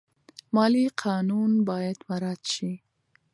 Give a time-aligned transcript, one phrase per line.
[0.55, 2.71] مالي قانون باید مراعات شي.